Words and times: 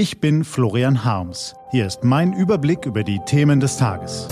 Ich 0.00 0.18
bin 0.18 0.44
Florian 0.44 1.04
Harms. 1.04 1.54
Hier 1.72 1.86
ist 1.86 2.04
mein 2.04 2.32
Überblick 2.32 2.86
über 2.86 3.04
die 3.04 3.20
Themen 3.26 3.60
des 3.60 3.76
Tages. 3.76 4.28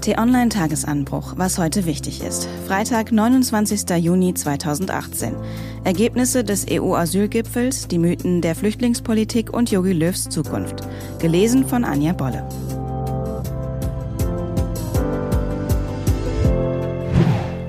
T-Online-Tagesanbruch, 0.00 1.34
was 1.36 1.58
heute 1.58 1.86
wichtig 1.86 2.24
ist. 2.24 2.48
Freitag, 2.66 3.12
29. 3.12 3.88
Juni 3.98 4.34
2018. 4.34 5.36
Ergebnisse 5.84 6.42
des 6.42 6.66
EU-Asylgipfels, 6.68 7.86
die 7.86 7.98
Mythen 7.98 8.40
der 8.40 8.56
Flüchtlingspolitik 8.56 9.52
und 9.52 9.70
Jogi 9.70 9.92
Löws 9.92 10.28
Zukunft. 10.28 10.80
Gelesen 11.20 11.68
von 11.68 11.84
Anja 11.84 12.12
Bolle. 12.12 12.44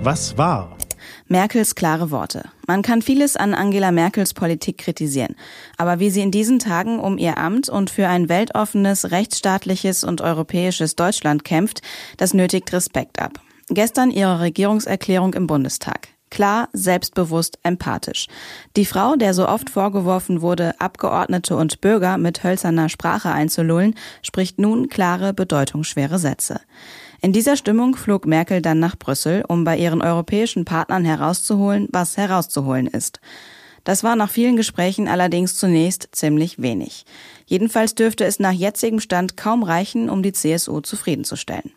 Was 0.01 0.35
war? 0.39 0.75
Merkels 1.31 1.75
klare 1.75 2.11
Worte. 2.11 2.49
Man 2.67 2.81
kann 2.81 3.01
vieles 3.01 3.37
an 3.37 3.53
Angela 3.53 3.93
Merkels 3.93 4.33
Politik 4.33 4.79
kritisieren, 4.79 5.37
aber 5.77 6.01
wie 6.01 6.09
sie 6.09 6.19
in 6.19 6.29
diesen 6.29 6.59
Tagen 6.59 6.99
um 6.99 7.17
ihr 7.17 7.37
Amt 7.37 7.69
und 7.69 7.89
für 7.89 8.09
ein 8.09 8.27
weltoffenes, 8.27 9.11
rechtsstaatliches 9.11 10.03
und 10.03 10.19
europäisches 10.19 10.97
Deutschland 10.97 11.45
kämpft, 11.45 11.83
das 12.17 12.33
nötigt 12.33 12.73
Respekt 12.73 13.21
ab. 13.21 13.39
Gestern 13.69 14.11
ihre 14.11 14.41
Regierungserklärung 14.41 15.33
im 15.33 15.47
Bundestag. 15.47 16.09
Klar, 16.31 16.69
selbstbewusst, 16.71 17.59
empathisch. 17.61 18.27
Die 18.77 18.85
Frau, 18.85 19.17
der 19.17 19.33
so 19.33 19.47
oft 19.47 19.69
vorgeworfen 19.69 20.41
wurde, 20.41 20.79
Abgeordnete 20.79 21.57
und 21.57 21.81
Bürger 21.81 22.17
mit 22.17 22.43
hölzerner 22.43 22.87
Sprache 22.87 23.29
einzulullen, 23.29 23.95
spricht 24.23 24.57
nun 24.57 24.87
klare, 24.87 25.33
bedeutungsschwere 25.33 26.17
Sätze. 26.17 26.61
In 27.21 27.33
dieser 27.33 27.57
Stimmung 27.57 27.95
flog 27.95 28.25
Merkel 28.25 28.61
dann 28.61 28.79
nach 28.79 28.97
Brüssel, 28.97 29.43
um 29.47 29.65
bei 29.65 29.77
ihren 29.77 30.01
europäischen 30.01 30.63
Partnern 30.63 31.03
herauszuholen, 31.03 31.89
was 31.91 32.15
herauszuholen 32.15 32.87
ist. 32.87 33.19
Das 33.83 34.03
war 34.03 34.15
nach 34.15 34.29
vielen 34.29 34.55
Gesprächen 34.55 35.09
allerdings 35.09 35.55
zunächst 35.55 36.09
ziemlich 36.13 36.61
wenig. 36.61 37.05
Jedenfalls 37.45 37.93
dürfte 37.93 38.23
es 38.25 38.39
nach 38.39 38.51
jetzigem 38.53 39.01
Stand 39.01 39.35
kaum 39.35 39.63
reichen, 39.63 40.09
um 40.09 40.23
die 40.23 40.31
CSU 40.33 40.79
zufriedenzustellen. 40.79 41.73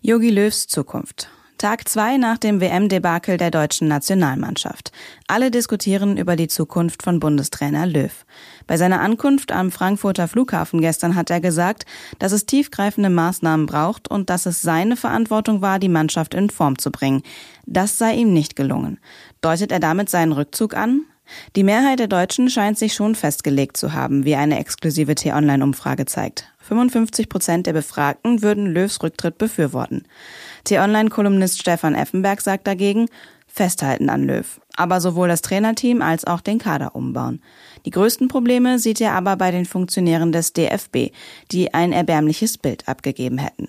Yogi 0.00 0.30
Löws 0.30 0.66
Zukunft. 0.66 1.28
Tag 1.62 1.88
zwei 1.88 2.16
nach 2.16 2.38
dem 2.38 2.60
WM-Debakel 2.60 3.36
der 3.36 3.52
deutschen 3.52 3.86
Nationalmannschaft. 3.86 4.90
Alle 5.28 5.52
diskutieren 5.52 6.16
über 6.16 6.34
die 6.34 6.48
Zukunft 6.48 7.04
von 7.04 7.20
Bundestrainer 7.20 7.86
Löw. 7.86 8.26
Bei 8.66 8.76
seiner 8.76 9.00
Ankunft 9.00 9.52
am 9.52 9.70
Frankfurter 9.70 10.26
Flughafen 10.26 10.80
gestern 10.80 11.14
hat 11.14 11.30
er 11.30 11.40
gesagt, 11.40 11.86
dass 12.18 12.32
es 12.32 12.46
tiefgreifende 12.46 13.10
Maßnahmen 13.10 13.66
braucht 13.66 14.10
und 14.10 14.28
dass 14.28 14.46
es 14.46 14.60
seine 14.60 14.96
Verantwortung 14.96 15.62
war, 15.62 15.78
die 15.78 15.88
Mannschaft 15.88 16.34
in 16.34 16.50
Form 16.50 16.78
zu 16.78 16.90
bringen. 16.90 17.22
Das 17.64 17.96
sei 17.96 18.14
ihm 18.14 18.32
nicht 18.32 18.56
gelungen. 18.56 18.98
Deutet 19.40 19.70
er 19.70 19.78
damit 19.78 20.10
seinen 20.10 20.32
Rückzug 20.32 20.74
an? 20.74 21.02
Die 21.56 21.64
Mehrheit 21.64 21.98
der 21.98 22.08
Deutschen 22.08 22.48
scheint 22.48 22.78
sich 22.78 22.94
schon 22.94 23.14
festgelegt 23.14 23.76
zu 23.76 23.92
haben, 23.92 24.24
wie 24.24 24.36
eine 24.36 24.58
exklusive 24.58 25.14
T-Online-Umfrage 25.14 26.06
zeigt. 26.06 26.52
55 26.60 27.28
Prozent 27.28 27.66
der 27.66 27.72
Befragten 27.72 28.42
würden 28.42 28.66
Löws 28.66 29.02
Rücktritt 29.02 29.38
befürworten. 29.38 30.04
T-Online-Kolumnist 30.64 31.60
Stefan 31.60 31.94
Effenberg 31.94 32.40
sagt 32.40 32.66
dagegen, 32.66 33.08
festhalten 33.52 34.08
an 34.08 34.24
Löw, 34.24 34.60
aber 34.76 35.00
sowohl 35.00 35.28
das 35.28 35.42
Trainerteam 35.42 36.00
als 36.00 36.24
auch 36.26 36.40
den 36.40 36.58
Kader 36.58 36.94
umbauen. 36.94 37.42
Die 37.84 37.90
größten 37.90 38.28
Probleme 38.28 38.78
sieht 38.78 39.00
er 39.00 39.12
aber 39.12 39.36
bei 39.36 39.50
den 39.50 39.66
Funktionären 39.66 40.32
des 40.32 40.54
DFB, 40.54 41.12
die 41.50 41.74
ein 41.74 41.92
erbärmliches 41.92 42.56
Bild 42.56 42.88
abgegeben 42.88 43.38
hätten. 43.38 43.68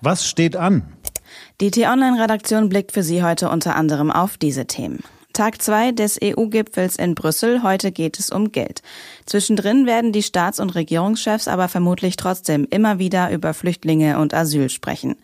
Was 0.00 0.26
steht 0.26 0.56
an? 0.56 0.82
Die 1.60 1.70
T-Online-Redaktion 1.70 2.68
blickt 2.68 2.92
für 2.92 3.02
Sie 3.02 3.22
heute 3.22 3.48
unter 3.48 3.76
anderem 3.76 4.10
auf 4.10 4.36
diese 4.36 4.66
Themen. 4.66 5.02
Tag 5.34 5.60
zwei 5.60 5.90
des 5.90 6.20
EU-Gipfels 6.22 6.94
in 6.94 7.16
Brüssel. 7.16 7.64
Heute 7.64 7.90
geht 7.90 8.20
es 8.20 8.30
um 8.30 8.52
Geld. 8.52 8.82
Zwischendrin 9.26 9.84
werden 9.84 10.12
die 10.12 10.22
Staats- 10.22 10.60
und 10.60 10.76
Regierungschefs 10.76 11.48
aber 11.48 11.68
vermutlich 11.68 12.14
trotzdem 12.14 12.68
immer 12.70 13.00
wieder 13.00 13.32
über 13.32 13.52
Flüchtlinge 13.52 14.20
und 14.20 14.32
Asyl 14.32 14.70
sprechen. 14.70 15.16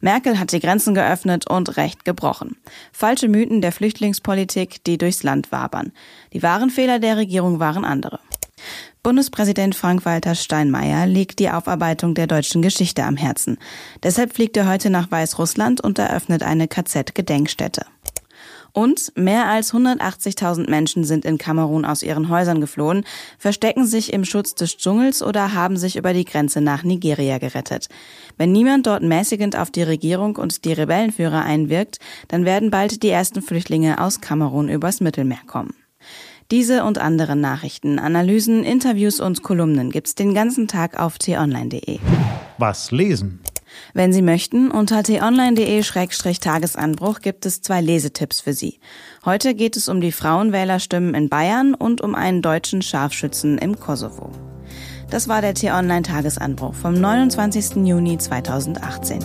Merkel 0.00 0.38
hat 0.38 0.52
die 0.52 0.60
Grenzen 0.60 0.94
geöffnet 0.94 1.50
und 1.50 1.76
Recht 1.76 2.04
gebrochen. 2.04 2.56
Falsche 2.92 3.26
Mythen 3.26 3.60
der 3.60 3.72
Flüchtlingspolitik, 3.72 4.84
die 4.84 4.96
durchs 4.96 5.24
Land 5.24 5.50
wabern. 5.50 5.90
Die 6.32 6.44
wahren 6.44 6.70
Fehler 6.70 7.00
der 7.00 7.16
Regierung 7.16 7.58
waren 7.58 7.84
andere. 7.84 8.20
Bundespräsident 9.02 9.74
Frank-Walter 9.74 10.36
Steinmeier 10.36 11.06
liegt 11.06 11.40
die 11.40 11.50
Aufarbeitung 11.50 12.14
der 12.14 12.28
deutschen 12.28 12.62
Geschichte 12.62 13.02
am 13.02 13.16
Herzen. 13.16 13.58
Deshalb 14.04 14.34
fliegt 14.34 14.56
er 14.56 14.68
heute 14.68 14.90
nach 14.90 15.10
Weißrussland 15.10 15.80
und 15.80 15.98
eröffnet 15.98 16.44
eine 16.44 16.68
KZ-Gedenkstätte. 16.68 17.86
Und 18.72 19.12
mehr 19.16 19.46
als 19.46 19.72
180.000 19.72 20.70
Menschen 20.70 21.04
sind 21.04 21.24
in 21.24 21.38
Kamerun 21.38 21.84
aus 21.84 22.02
ihren 22.02 22.28
Häusern 22.28 22.60
geflohen, 22.60 23.04
verstecken 23.38 23.86
sich 23.86 24.12
im 24.12 24.24
Schutz 24.24 24.54
des 24.54 24.76
Dschungels 24.76 25.22
oder 25.22 25.54
haben 25.54 25.76
sich 25.76 25.96
über 25.96 26.12
die 26.12 26.24
Grenze 26.24 26.60
nach 26.60 26.82
Nigeria 26.82 27.38
gerettet. 27.38 27.88
Wenn 28.36 28.52
niemand 28.52 28.86
dort 28.86 29.02
mäßigend 29.02 29.56
auf 29.56 29.70
die 29.70 29.82
Regierung 29.82 30.36
und 30.36 30.64
die 30.64 30.72
Rebellenführer 30.72 31.44
einwirkt, 31.44 31.98
dann 32.28 32.44
werden 32.44 32.70
bald 32.70 33.02
die 33.02 33.10
ersten 33.10 33.42
Flüchtlinge 33.42 34.00
aus 34.00 34.20
Kamerun 34.20 34.68
übers 34.68 35.00
Mittelmeer 35.00 35.40
kommen. 35.46 35.74
Diese 36.50 36.84
und 36.84 36.96
andere 36.96 37.36
Nachrichten, 37.36 37.98
Analysen, 37.98 38.64
Interviews 38.64 39.20
und 39.20 39.42
Kolumnen 39.42 39.90
gibt's 39.90 40.14
den 40.14 40.32
ganzen 40.32 40.66
Tag 40.66 40.98
auf 40.98 41.18
t-online.de. 41.18 41.98
Was 42.56 42.90
lesen? 42.90 43.40
Wenn 43.94 44.12
Sie 44.12 44.22
möchten, 44.22 44.70
unter 44.70 45.02
t-online.de-tagesanbruch 45.02 47.20
gibt 47.20 47.46
es 47.46 47.62
zwei 47.62 47.80
Lesetipps 47.80 48.40
für 48.40 48.52
Sie. 48.52 48.78
Heute 49.24 49.54
geht 49.54 49.76
es 49.76 49.88
um 49.88 50.00
die 50.00 50.12
Frauenwählerstimmen 50.12 51.14
in 51.14 51.28
Bayern 51.28 51.74
und 51.74 52.00
um 52.00 52.14
einen 52.14 52.42
deutschen 52.42 52.82
Scharfschützen 52.82 53.58
im 53.58 53.80
Kosovo. 53.80 54.30
Das 55.10 55.28
war 55.28 55.40
der 55.40 55.54
T-Online-Tagesanbruch 55.54 56.74
vom 56.74 56.94
29. 56.94 57.86
Juni 57.86 58.18
2018. 58.18 59.20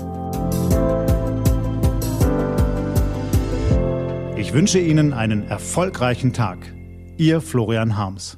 Ich 4.38 4.54
wünsche 4.54 4.80
Ihnen 4.80 5.14
einen 5.14 5.48
erfolgreichen 5.48 6.34
Tag. 6.34 6.74
Ihr 7.18 7.42
Florian 7.42 7.98
Harms. 7.98 8.38